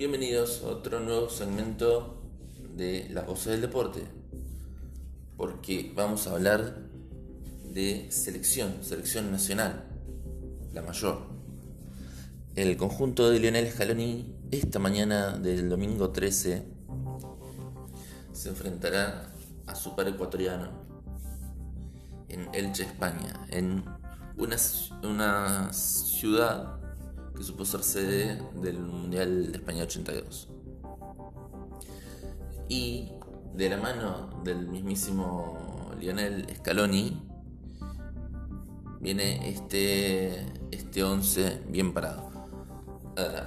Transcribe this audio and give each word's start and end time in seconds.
Bienvenidos 0.00 0.62
a 0.64 0.68
otro 0.68 0.98
nuevo 1.00 1.28
segmento 1.28 2.22
de 2.74 3.06
La 3.10 3.20
Voces 3.20 3.48
del 3.52 3.60
Deporte, 3.60 4.02
porque 5.36 5.92
vamos 5.94 6.26
a 6.26 6.30
hablar 6.32 6.74
de 7.64 8.10
selección, 8.10 8.82
selección 8.82 9.30
nacional, 9.30 9.84
la 10.72 10.80
mayor. 10.80 11.26
El 12.54 12.78
conjunto 12.78 13.28
de 13.28 13.40
Lionel 13.40 13.70
Scaloni 13.70 14.36
esta 14.50 14.78
mañana 14.78 15.36
del 15.36 15.68
domingo 15.68 16.08
13 16.08 16.64
se 18.32 18.48
enfrentará 18.48 19.34
a 19.66 19.74
su 19.74 19.94
par 19.94 20.08
ecuatoriano 20.08 20.70
en 22.30 22.48
Elche, 22.54 22.84
España, 22.84 23.46
en 23.50 23.84
una 24.38 25.70
ciudad 25.74 26.79
que 27.40 27.46
supo 27.46 27.64
ser 27.64 27.82
sede 27.82 28.38
del 28.60 28.78
Mundial 28.78 29.50
de 29.50 29.56
España 29.56 29.84
82. 29.84 30.48
Y 32.68 33.12
de 33.54 33.70
la 33.70 33.78
mano 33.78 34.42
del 34.44 34.68
mismísimo 34.68 35.90
Lionel 35.98 36.46
Scaloni 36.58 37.18
viene 39.00 39.48
este, 39.48 40.44
este 40.70 41.02
11 41.02 41.62
bien 41.68 41.94
parado. 41.94 42.30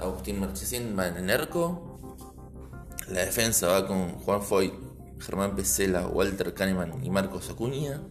Agustín 0.00 0.40
Marchesín 0.40 0.98
va 0.98 1.06
en 1.06 1.18
el 1.18 1.30
arco. 1.30 2.18
La 3.08 3.20
defensa 3.20 3.68
va 3.68 3.86
con 3.86 4.18
Juan 4.18 4.42
Foy, 4.42 4.74
Germán 5.20 5.54
Pesela, 5.54 6.08
Walter 6.08 6.52
Kahneman 6.52 7.04
y 7.04 7.10
Marcos 7.10 7.48
Acuña. 7.48 8.02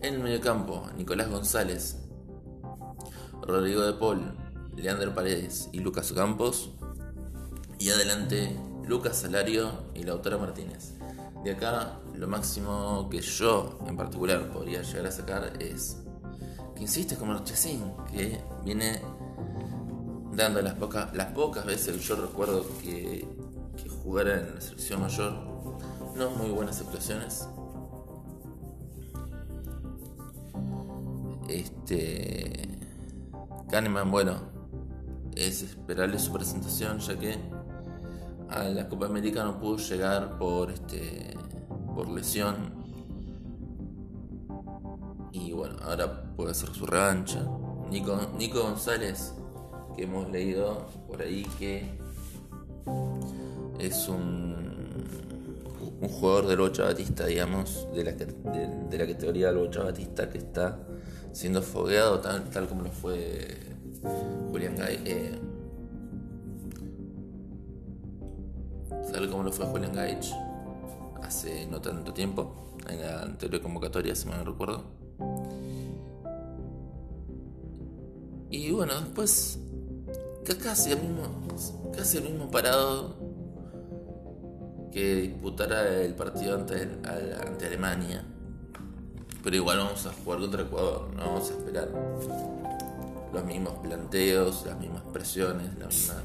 En 0.00 0.14
el 0.14 0.20
mediocampo, 0.20 0.88
Nicolás 0.96 1.28
González, 1.28 2.07
Rodrigo 3.48 3.80
de 3.80 3.94
Paul, 3.94 4.20
Leandro 4.76 5.14
Paredes 5.14 5.70
y 5.72 5.80
Lucas 5.80 6.12
Campos. 6.12 6.68
Y 7.78 7.88
adelante, 7.88 8.54
Lucas 8.86 9.16
Salario 9.16 9.72
y 9.94 10.02
Lautaro 10.02 10.38
Martínez. 10.38 10.92
De 11.42 11.52
acá, 11.52 11.98
lo 12.14 12.28
máximo 12.28 13.08
que 13.10 13.22
yo 13.22 13.78
en 13.86 13.96
particular 13.96 14.50
podría 14.50 14.82
llegar 14.82 15.06
a 15.06 15.10
sacar 15.10 15.52
es 15.60 15.96
que 16.76 16.82
insiste 16.82 17.16
con 17.16 17.28
Marchesín, 17.28 17.90
que 18.12 18.38
viene 18.66 19.00
dando 20.34 20.60
las, 20.60 20.74
pocas 20.74 21.16
las 21.16 21.32
pocas 21.32 21.64
veces 21.64 21.96
que 21.96 22.02
yo 22.02 22.16
recuerdo 22.16 22.66
que, 22.82 23.26
que 23.82 23.88
jugara 23.88 24.40
en 24.40 24.56
la 24.56 24.60
selección 24.60 25.00
mayor, 25.00 25.32
no 26.16 26.30
muy 26.32 26.50
buenas 26.50 26.82
actuaciones. 26.82 27.48
Este. 31.48 32.87
Kahneman, 33.70 34.10
bueno, 34.10 34.36
es 35.34 35.62
esperable 35.62 36.18
su 36.18 36.32
presentación, 36.32 36.98
ya 36.98 37.18
que 37.18 37.36
a 38.48 38.64
la 38.64 38.88
Copa 38.88 39.06
América 39.06 39.44
no 39.44 39.58
pudo 39.60 39.76
llegar 39.76 40.38
por 40.38 40.70
este 40.70 41.36
por 41.94 42.08
lesión. 42.08 42.56
Y 45.32 45.52
bueno, 45.52 45.76
ahora 45.82 46.34
puede 46.36 46.52
hacer 46.52 46.70
su 46.70 46.86
revancha. 46.86 47.44
Nico, 47.90 48.18
Nico 48.38 48.62
González, 48.62 49.34
que 49.96 50.04
hemos 50.04 50.30
leído 50.30 50.86
por 51.06 51.22
ahí 51.22 51.44
que 51.58 51.98
es 53.78 54.08
un, 54.08 54.56
un 56.00 56.08
jugador 56.08 56.46
del 56.46 56.58
Bocha 56.58 56.84
Batista, 56.84 57.26
digamos, 57.26 57.88
de 57.94 58.04
la, 58.04 58.12
de, 58.12 58.98
la 58.98 59.06
categoría 59.06 59.48
del 59.48 59.58
Bocha 59.58 59.82
Batista 59.82 60.28
que 60.28 60.38
está 60.38 60.78
siendo 61.32 61.62
fogueado 61.62 62.20
tal, 62.20 62.48
tal 62.50 62.68
como 62.68 62.82
lo 62.82 62.90
fue 62.90 63.58
Julián 64.50 64.76
Gay. 64.76 65.02
Eh, 65.04 65.38
tal 69.12 69.30
como 69.30 69.42
lo 69.42 69.52
fue 69.52 69.66
Julián 69.66 69.94
Gaich 69.94 70.32
hace 71.22 71.66
no 71.66 71.80
tanto 71.80 72.12
tiempo, 72.12 72.76
en 72.88 73.00
la 73.00 73.22
anterior 73.22 73.60
convocatoria, 73.60 74.14
si 74.14 74.28
me 74.28 74.42
recuerdo. 74.42 74.84
Y 78.50 78.70
bueno, 78.72 78.94
después 79.00 79.58
casi 80.56 80.92
el 80.92 81.02
mismo, 81.02 81.24
casi 81.94 82.18
el 82.18 82.24
mismo 82.24 82.50
parado 82.50 83.16
que 84.90 85.14
disputara 85.16 86.00
el 86.00 86.14
partido 86.14 86.54
ante, 86.54 86.88
ante 87.46 87.66
Alemania. 87.66 88.24
Pero 89.42 89.56
igual 89.56 89.78
vamos 89.78 90.06
a 90.06 90.12
jugar 90.12 90.40
contra 90.40 90.62
Ecuador, 90.62 91.08
no 91.14 91.24
vamos 91.24 91.50
a 91.50 91.54
esperar 91.54 91.88
los 93.32 93.44
mismos 93.44 93.74
planteos, 93.78 94.64
las 94.66 94.78
mismas 94.78 95.02
presiones, 95.12 95.78
las 95.78 95.94
mismas 95.94 96.22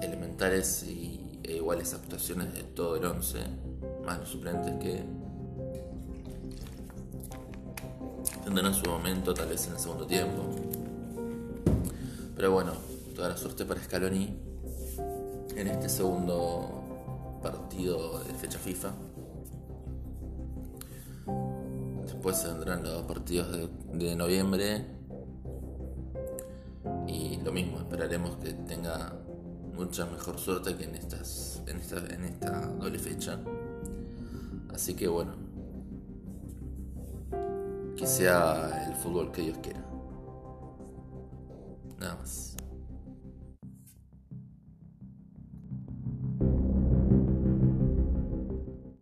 elementales 0.00 0.82
y 0.84 1.20
e 1.42 1.56
iguales 1.56 1.94
actuaciones 1.94 2.52
de 2.54 2.62
todo 2.62 2.96
el 2.96 3.04
11, 3.04 3.38
más 4.04 4.20
los 4.20 4.28
suplentes 4.28 4.72
que 4.80 5.02
tendrán 8.44 8.74
su 8.74 8.88
momento 8.88 9.34
tal 9.34 9.48
vez 9.48 9.66
en 9.66 9.72
el 9.74 9.78
segundo 9.78 10.06
tiempo. 10.06 10.42
Pero 12.36 12.52
bueno, 12.52 12.72
toda 13.14 13.28
la 13.30 13.36
suerte 13.36 13.64
para 13.64 13.82
Scaloni 13.82 14.38
en 15.56 15.66
este 15.68 15.88
segundo 15.88 17.38
partido 17.42 18.22
de 18.24 18.34
fecha 18.34 18.58
FIFA. 18.58 18.92
Después 22.20 22.36
se 22.36 22.48
vendrán 22.48 22.82
los 22.82 23.04
partidos 23.04 23.48
de, 23.94 24.14
noviembre. 24.14 24.84
Y 27.06 27.38
lo 27.42 27.50
mismo, 27.50 27.78
esperaremos 27.78 28.36
que 28.36 28.52
tenga 28.52 29.14
mucha 29.74 30.04
mejor 30.04 30.38
suerte 30.38 30.76
que 30.76 30.84
en, 30.84 30.96
estas, 30.96 31.62
en, 31.66 31.78
esta, 31.78 31.96
en 32.14 32.24
esta 32.24 32.66
doble 32.66 32.98
fecha. 32.98 33.40
Así 34.68 34.92
que 34.92 35.08
bueno, 35.08 35.32
que 37.96 38.06
sea 38.06 38.88
el 38.90 38.96
fútbol 38.96 39.32
que 39.32 39.40
Dios 39.40 39.58
quiera. 39.62 39.82
Nada 41.98 42.16
más. 42.16 42.54